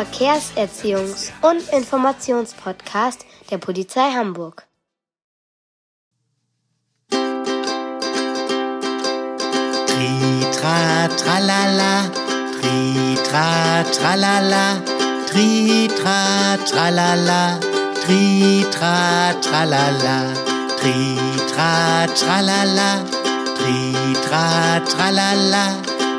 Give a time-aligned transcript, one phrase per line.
[0.00, 4.66] Verkehrserziehungs- und Informationspodcast der Polizei Hamburg.
[9.86, 12.10] Tri tra tralala,
[12.62, 14.80] tri tra tralala,
[15.26, 17.60] tri tra tralala,
[18.02, 20.32] tri tra tralala,
[20.80, 21.18] tri
[21.52, 23.04] tra tralala,
[23.58, 25.64] tri tra tralala,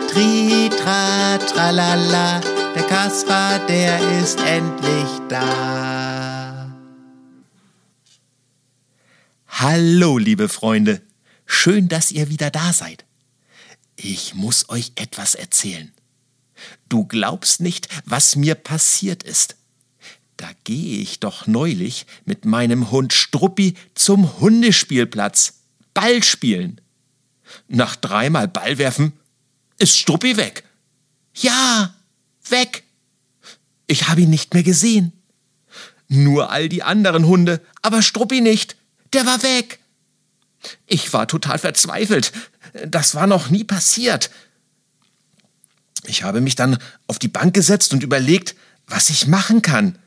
[0.07, 2.60] tri tra tralala.
[2.81, 6.75] Der Kaspar, der ist endlich da.
[9.47, 11.03] Hallo, liebe Freunde.
[11.45, 13.05] Schön, dass ihr wieder da seid.
[13.97, 15.93] Ich muss euch etwas erzählen.
[16.89, 19.57] Du glaubst nicht, was mir passiert ist.
[20.37, 25.59] Da gehe ich doch neulich mit meinem Hund Struppi zum Hundespielplatz.
[25.93, 26.81] Ball spielen.
[27.67, 29.13] Nach dreimal Ball werfen
[29.77, 30.63] ist Struppi weg.
[31.35, 31.93] Ja,
[32.49, 32.83] weg.
[33.87, 35.13] Ich habe ihn nicht mehr gesehen.
[36.07, 38.75] Nur all die anderen Hunde, aber Struppi nicht.
[39.13, 39.79] Der war weg.
[40.87, 42.31] Ich war total verzweifelt.
[42.87, 44.29] Das war noch nie passiert.
[46.05, 48.55] Ich habe mich dann auf die Bank gesetzt und überlegt,
[48.87, 49.97] was ich machen kann.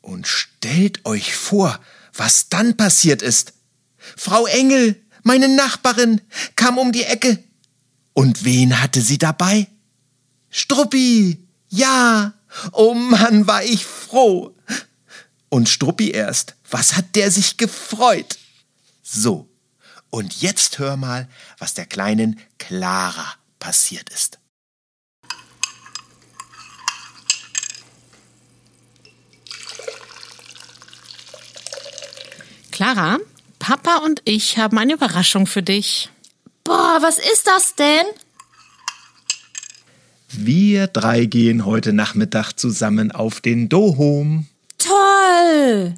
[0.00, 1.78] Und stellt euch vor,
[2.12, 3.54] was dann passiert ist.
[4.16, 6.20] Frau Engel, meine Nachbarin,
[6.56, 7.42] kam um die Ecke.
[8.12, 9.68] Und wen hatte sie dabei?
[10.52, 12.34] Struppi, ja.
[12.72, 14.54] Oh Mann, war ich froh.
[15.48, 18.38] Und Struppi erst, was hat der sich gefreut?
[19.02, 19.48] So,
[20.10, 21.26] und jetzt hör mal,
[21.58, 24.38] was der kleinen Clara passiert ist.
[32.70, 33.18] Clara,
[33.58, 36.10] Papa und ich haben eine Überraschung für dich.
[36.64, 38.06] Boah, was ist das denn?
[40.34, 44.46] Wir drei gehen heute Nachmittag zusammen auf den Dohom
[44.78, 45.94] Toll!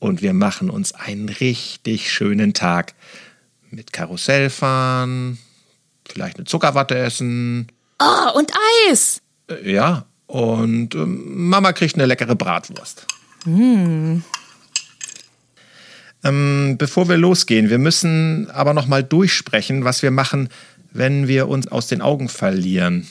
[0.00, 2.94] und wir machen uns einen richtig schönen Tag.
[3.70, 5.38] Mit Karussell fahren,
[6.08, 7.68] vielleicht eine Zuckerwatte essen.
[8.00, 8.52] Oh, und
[8.88, 9.20] Eis!
[9.48, 13.06] Äh, Ja, und ähm, Mama kriegt eine leckere Bratwurst.
[13.46, 14.24] Ähm,
[16.78, 20.48] bevor wir losgehen, wir müssen aber noch mal durchsprechen, was wir machen,
[20.90, 23.06] wenn wir uns aus den Augen verlieren.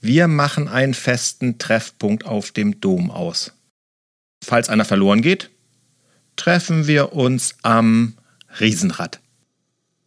[0.00, 3.52] Wir machen einen festen Treffpunkt auf dem Dom aus.
[4.44, 5.50] Falls einer verloren geht,
[6.36, 8.16] treffen wir uns am
[8.60, 9.20] Riesenrad.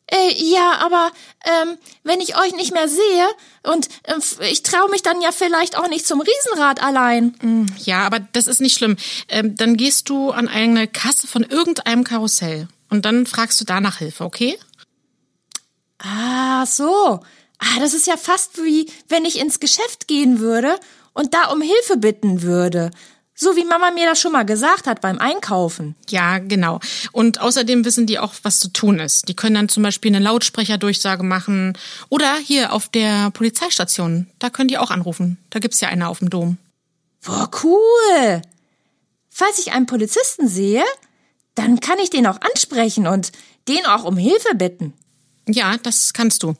[0.07, 1.11] Äh, ja, aber
[1.45, 3.27] ähm, wenn ich euch nicht mehr sehe
[3.63, 7.73] und ähm, f- ich traue mich dann ja vielleicht auch nicht zum Riesenrad allein.
[7.77, 8.97] Ja, aber das ist nicht schlimm.
[9.29, 13.99] Ähm, dann gehst du an eine Kasse von irgendeinem Karussell und dann fragst du danach
[13.99, 14.57] Hilfe, okay?
[15.99, 17.23] Ah, so.
[17.61, 20.79] Ah, das ist ja fast wie, wenn ich ins Geschäft gehen würde
[21.13, 22.89] und da um Hilfe bitten würde.
[23.35, 25.95] So wie Mama mir das schon mal gesagt hat beim Einkaufen.
[26.09, 26.79] Ja, genau.
[27.11, 29.27] Und außerdem wissen die auch, was zu tun ist.
[29.27, 31.77] Die können dann zum Beispiel eine Lautsprecherdurchsage machen.
[32.09, 34.27] Oder hier auf der Polizeistation.
[34.39, 35.37] Da können die auch anrufen.
[35.49, 36.57] Da gibt's ja eine auf dem Dom.
[37.23, 38.41] Boah, cool.
[39.29, 40.83] Falls ich einen Polizisten sehe,
[41.55, 43.31] dann kann ich den auch ansprechen und
[43.67, 44.93] den auch um Hilfe bitten.
[45.47, 46.55] Ja, das kannst du.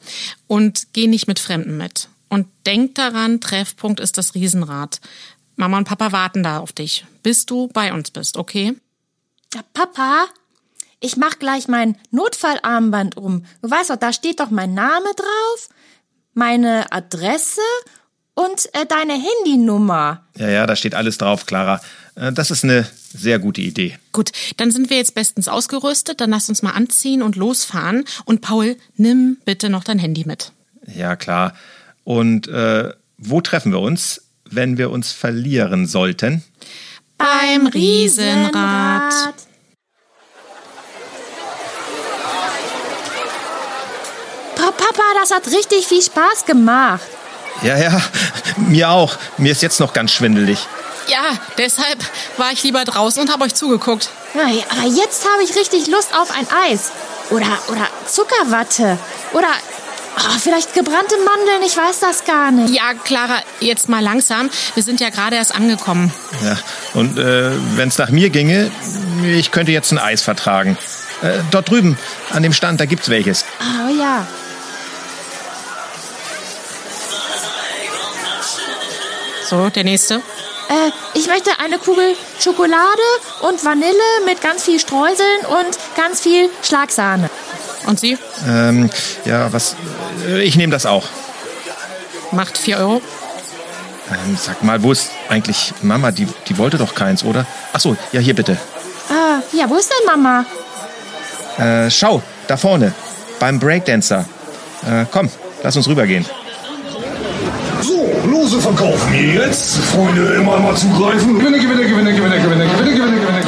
[0.47, 2.09] Und geh nicht mit Fremden mit.
[2.29, 5.01] Und denk daran, Treffpunkt ist das Riesenrad.
[5.55, 8.75] Mama und Papa warten da auf dich, bis du bei uns bist, okay?
[9.53, 10.25] Ja, Papa,
[10.99, 13.45] ich mach gleich mein Notfallarmband um.
[13.61, 15.69] Du weißt doch, da steht doch mein Name drauf,
[16.33, 17.61] meine Adresse
[18.33, 20.23] und äh, deine Handynummer.
[20.37, 21.81] Ja, ja, da steht alles drauf, Clara.
[22.15, 23.97] Äh, Das ist eine sehr gute Idee.
[24.13, 26.21] Gut, dann sind wir jetzt bestens ausgerüstet.
[26.21, 28.05] Dann lass uns mal anziehen und losfahren.
[28.25, 30.51] Und Paul, nimm bitte noch dein Handy mit.
[30.87, 31.53] Ja, klar.
[32.03, 36.43] Und äh, wo treffen wir uns, wenn wir uns verlieren sollten?
[37.17, 39.13] Beim Riesenrad.
[44.55, 47.01] Pa Papa, das hat richtig viel Spaß gemacht.
[47.63, 48.01] Ja, ja,
[48.57, 49.17] mir auch.
[49.37, 50.59] Mir ist jetzt noch ganz schwindelig.
[51.07, 51.99] Ja, deshalb
[52.37, 54.09] war ich lieber draußen und habe euch zugeguckt.
[54.33, 56.91] Ja, aber jetzt habe ich richtig Lust auf ein Eis.
[57.29, 58.97] Oder, oder Zuckerwatte.
[59.33, 59.47] Oder
[60.17, 62.73] oh, vielleicht gebrannte Mandeln, ich weiß das gar nicht.
[62.73, 64.49] Ja, Clara, jetzt mal langsam.
[64.73, 66.13] Wir sind ja gerade erst angekommen.
[66.43, 66.57] Ja,
[66.93, 68.71] und äh, wenn es nach mir ginge,
[69.23, 70.77] ich könnte jetzt ein Eis vertragen.
[71.21, 71.97] Äh, dort drüben,
[72.31, 73.45] an dem Stand, da gibt's welches.
[73.59, 74.25] Oh ja.
[79.51, 80.15] So, der nächste.
[80.15, 83.01] Äh, ich möchte eine Kugel Schokolade
[83.41, 83.91] und Vanille
[84.25, 87.29] mit ganz viel Streuseln und ganz viel Schlagsahne.
[87.85, 88.17] Und Sie?
[88.47, 88.89] Ähm,
[89.25, 89.75] ja, was?
[90.25, 91.03] äh, Ich nehme das auch.
[92.31, 93.01] Macht 4 Euro.
[94.09, 96.11] Ähm, sag mal, wo ist eigentlich Mama?
[96.11, 97.45] Die, die wollte doch keins, oder?
[97.73, 98.57] Ach so, ja, hier bitte.
[99.09, 100.45] Ah, ja, wo ist denn Mama?
[101.57, 102.93] Äh, schau, da vorne,
[103.37, 104.23] beim Breakdancer.
[104.89, 105.29] Äh, komm,
[105.61, 106.25] lass uns rübergehen.
[108.51, 109.77] So, Lose verkaufen jetzt.
[109.77, 111.39] Freunde, immer mal zugreifen.
[111.39, 113.39] Gewinne, Gewinne, Gewinne, Gewinne, Gewinne, Gewinne, Gewinne, Gewinne.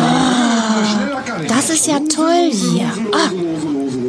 [1.41, 1.47] Ich.
[1.50, 2.89] Das ist ja toll hier.
[3.11, 3.29] Ah,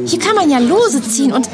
[0.06, 1.48] hier kann man ja Lose ziehen und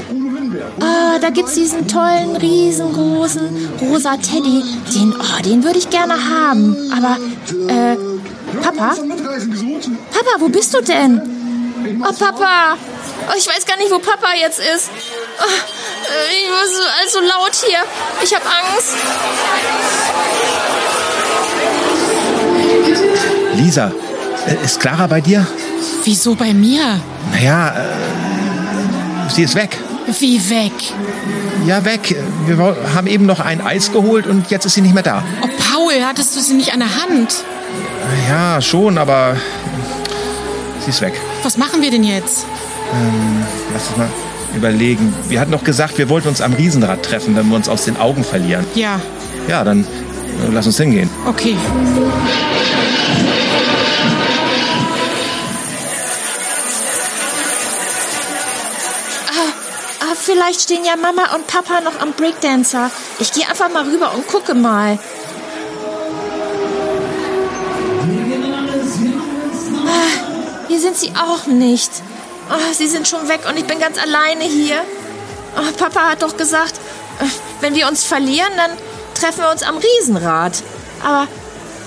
[0.80, 3.48] ah, da gibt's diesen tollen, riesengroßen
[3.80, 4.62] rosa Teddy.
[4.94, 6.76] Den, oh, den würde ich gerne haben.
[6.94, 7.16] Aber,
[7.72, 7.96] äh,
[8.60, 8.94] Papa?
[10.10, 11.18] Papa, wo bist du denn?
[12.02, 12.76] Oh, Papa.
[13.30, 14.90] Oh, ich weiß gar nicht, wo Papa jetzt ist.
[15.38, 17.78] Oh, äh, ich muss alles so laut hier.
[18.22, 18.96] Ich habe Angst.
[23.54, 23.92] Lisa,
[24.46, 25.46] äh, ist Clara bei dir?
[26.02, 27.00] Wieso bei mir?
[27.32, 29.78] Naja, äh, sie ist weg.
[30.18, 30.72] Wie weg?
[31.66, 32.16] Ja, weg.
[32.46, 35.22] Wir haben eben noch ein Eis geholt und jetzt ist sie nicht mehr da.
[35.42, 37.44] Oh, Paul, hattest du sie nicht an der Hand?
[38.28, 39.36] Ja, schon, aber
[40.80, 41.20] sie ist weg.
[41.44, 42.44] Was machen wir denn jetzt?
[43.72, 44.08] Lass uns mal
[44.56, 45.14] überlegen.
[45.28, 47.96] Wir hatten doch gesagt, wir wollten uns am Riesenrad treffen, wenn wir uns aus den
[47.96, 48.66] Augen verlieren.
[48.74, 49.00] Ja,
[49.48, 49.86] Ja, dann äh,
[50.52, 51.08] lass uns hingehen.
[51.26, 51.56] okay.
[60.00, 62.90] Ah, vielleicht stehen ja Mama und Papa noch am Breakdancer.
[63.18, 64.98] Ich gehe einfach mal rüber und gucke mal.
[69.86, 71.90] Ah, hier sind sie auch nicht.
[72.50, 74.82] Ah, sie sind schon weg und ich bin ganz alleine hier.
[75.54, 76.74] Ah, Papa hat doch gesagt,
[77.20, 77.24] äh,
[77.60, 78.72] wenn wir uns verlieren, dann
[79.14, 80.62] treffen wir uns am Riesenrad.
[81.04, 81.28] Aber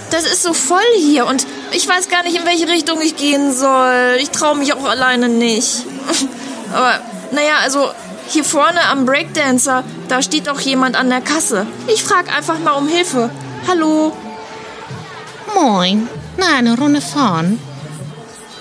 [0.09, 3.53] das ist so voll hier und ich weiß gar nicht, in welche Richtung ich gehen
[3.53, 4.17] soll.
[4.19, 5.83] Ich traue mich auch alleine nicht.
[6.73, 6.99] Aber
[7.31, 7.89] naja, also
[8.29, 11.67] hier vorne am Breakdancer, da steht doch jemand an der Kasse.
[11.87, 13.29] Ich frage einfach mal um Hilfe.
[13.67, 14.15] Hallo?
[15.53, 16.07] Moin.
[16.37, 17.59] Na, eine Runde fahren?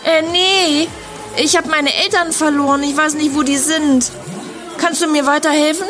[0.04, 0.88] Äh, nee.
[1.36, 2.82] Ich habe meine Eltern verloren.
[2.82, 4.10] Ich weiß nicht, wo die sind.
[4.78, 5.86] Kannst du mir weiterhelfen?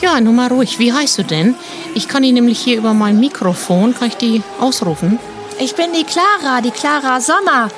[0.00, 0.78] Ja, nur mal ruhig.
[0.78, 1.54] Wie heißt du denn?
[1.94, 5.18] Ich kann die nämlich hier über mein Mikrofon, kann ich die ausrufen?
[5.58, 7.68] Ich bin die Clara, die Clara Sommer.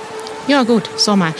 [0.46, 1.34] Ja, gut, Sommer.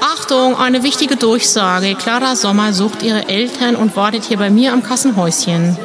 [0.00, 1.94] Achtung, eine wichtige Durchsage.
[1.94, 5.76] Clara Sommer sucht ihre Eltern und wartet hier bei mir am Kassenhäuschen.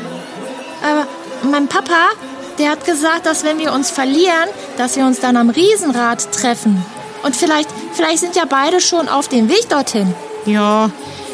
[0.81, 1.07] Aber
[1.49, 2.09] mein Papa,
[2.57, 6.83] der hat gesagt, dass wenn wir uns verlieren, dass wir uns dann am Riesenrad treffen.
[7.27, 10.15] Und vielleicht, vielleicht sind ja beide schon auf dem Weg dorthin.
[10.45, 10.89] Ja,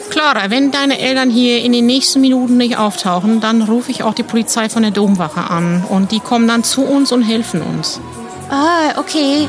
[0.10, 4.16] Clara, wenn deine Eltern hier in den nächsten Minuten nicht auftauchen, dann rufe ich auch
[4.16, 5.86] die Polizei von der Domwache an.
[5.88, 8.02] Und die kommen dann zu uns und helfen uns.
[8.50, 9.48] Ah, okay.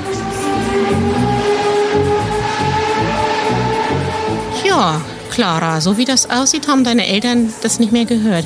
[4.67, 5.00] Ja,
[5.31, 8.44] Clara, so wie das aussieht, haben deine Eltern das nicht mehr gehört.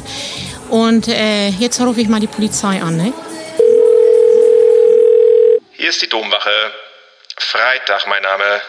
[0.71, 3.13] Und äh, jetzt rufe ich mal die Polizei an, ne?
[5.73, 6.51] Hier ist die Domwache.
[7.51, 8.61] Freitag, mein Name.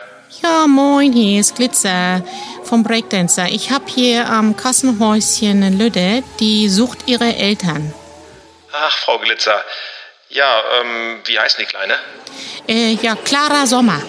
[0.41, 2.23] Ja, moin, hier ist Glitzer
[2.63, 3.47] vom Breakdancer.
[3.49, 7.93] Ich habe hier am Kassenhäuschen eine Lüde, die sucht ihre Eltern.
[8.71, 9.65] Ach, Frau Glitzer.
[10.29, 11.95] Ja, ähm, wie heißt die Kleine?
[12.69, 14.01] Äh, ja, Clara Sommer.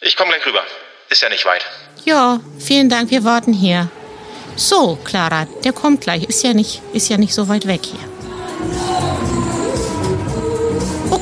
[0.00, 0.64] Ich komme gleich rüber.
[1.10, 1.66] Ist ja nicht weit.
[2.06, 3.90] Ja, vielen Dank, wir warten hier.
[4.56, 6.24] So, Clara, der kommt gleich.
[6.24, 8.13] Ist ja nicht, ist ja nicht so weit weg hier.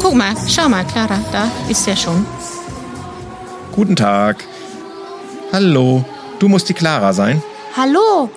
[0.02, 2.26] Guck mal, schau mal, Clara, da ist er schon.
[3.74, 4.44] Guten Tag.
[5.52, 6.04] Hallo.
[6.40, 7.40] Du musst die Clara sein?
[7.76, 8.28] Hallo.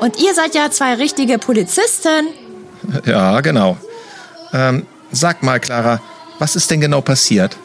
[0.00, 2.28] Und ihr seid ja zwei richtige Polizisten.
[3.06, 3.78] Ja, genau.
[4.52, 6.02] Ähm, sag mal, Clara,
[6.38, 7.56] was ist denn genau passiert?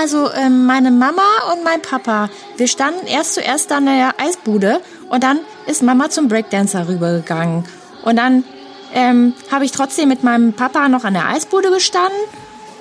[0.00, 5.24] Also ähm, meine Mama und mein Papa, wir standen erst zuerst an der Eisbude und
[5.24, 7.64] dann ist Mama zum Breakdancer rübergegangen.
[8.04, 8.44] Und dann
[8.92, 12.16] ähm, habe ich trotzdem mit meinem Papa noch an der Eisbude gestanden.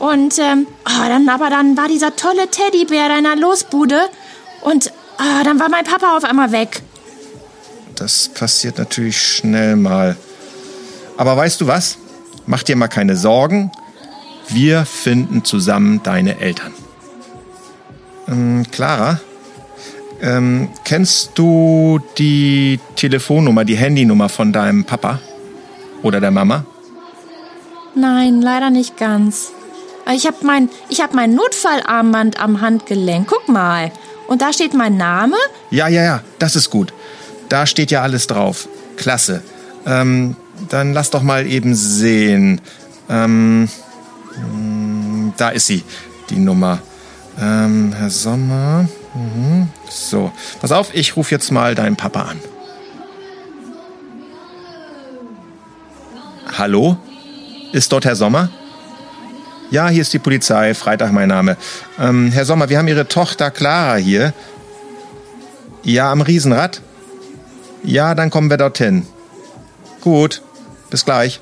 [0.03, 4.01] Und ähm, oh, dann aber dann war dieser tolle Teddybär da in der Losbude
[4.59, 6.81] und ah, dann war mein Papa auf einmal weg.
[7.95, 10.17] Das passiert natürlich schnell mal.
[11.15, 11.97] Aber weißt du was?
[12.45, 13.71] Mach dir mal keine Sorgen.
[14.49, 16.73] Wir finden zusammen deine Eltern.
[18.27, 19.21] Ähm, Clara,
[20.19, 25.19] ähm, kennst du die Telefonnummer, die Handynummer von deinem Papa
[26.01, 26.65] oder der Mama?
[27.95, 29.53] Nein, leider nicht ganz.
[30.11, 30.69] Ich habe mein,
[30.99, 33.27] hab mein Notfallarmband am Handgelenk.
[33.29, 33.91] Guck mal.
[34.27, 35.35] Und da steht mein Name.
[35.69, 36.93] Ja, ja, ja, das ist gut.
[37.49, 38.67] Da steht ja alles drauf.
[38.97, 39.41] Klasse.
[39.85, 40.35] Ähm,
[40.69, 42.61] dann lass doch mal eben sehen.
[43.09, 43.69] Ähm,
[44.51, 45.83] mh, da ist sie,
[46.29, 46.79] die Nummer.
[47.39, 48.87] Ähm, Herr Sommer.
[49.89, 50.31] So,
[50.61, 52.39] pass auf, ich rufe jetzt mal deinen Papa an.
[56.57, 56.97] Hallo?
[57.71, 58.49] Ist dort Herr Sommer?
[59.73, 61.57] Ja, hier ist die Polizei, Freitag mein Name.
[61.97, 64.31] Ähm, Herr Sommer, wir haben Ihre Tochter Clara hier.
[65.81, 66.79] Ja, am Riesenrad?
[67.81, 69.07] Ja, dann kommen wir dorthin.
[70.01, 70.43] Gut,
[70.91, 71.39] bis gleich.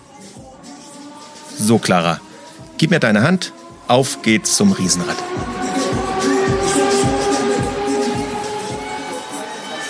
[1.60, 2.22] So, Clara,
[2.78, 3.52] gib mir deine Hand.
[3.90, 5.18] Auf geht's zum Riesenrad.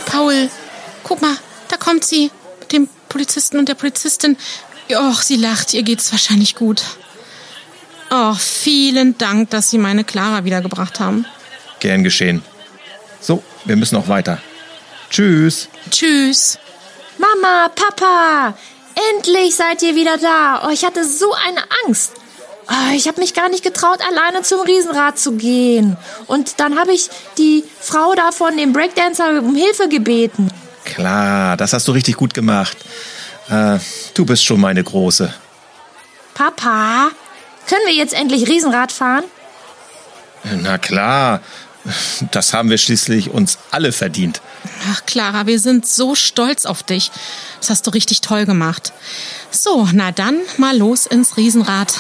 [0.08, 0.50] Paul,
[1.04, 1.36] guck mal,
[1.68, 4.36] da kommt sie mit dem Polizisten und der Polizistin.
[4.90, 6.82] Och, sie lacht, ihr geht's wahrscheinlich gut.
[8.14, 11.26] Oh, vielen Dank, dass Sie meine Clara wiedergebracht haben.
[11.80, 12.44] Gern geschehen.
[13.22, 14.40] So, wir müssen auch weiter.
[15.10, 15.70] Tschüss.
[15.90, 16.60] Tschüss.
[17.18, 18.58] Mama, Papa,
[19.14, 20.64] endlich seid ihr wieder da.
[20.66, 22.14] Oh, ich hatte so eine Angst.
[22.68, 25.96] Oh, ich habe mich gar nicht getraut, alleine zum Riesenrad zu gehen.
[26.28, 30.50] Und dann habe ich die Frau da von dem Breakdancer um Hilfe gebeten.
[30.84, 32.78] Klar, das hast du richtig gut gemacht.
[33.50, 33.80] Äh,
[34.14, 35.34] du bist schon meine Große.
[36.34, 37.12] Papa,
[37.72, 39.24] können wir jetzt endlich Riesenrad fahren?
[40.62, 41.40] Na klar,
[42.32, 44.42] das haben wir schließlich uns alle verdient.
[44.92, 47.12] Ach, Clara, wir sind so stolz auf dich.
[47.62, 48.92] Das hast du richtig toll gemacht.
[49.52, 51.94] So, na dann mal los ins Riesenrad.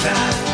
[0.00, 0.47] time.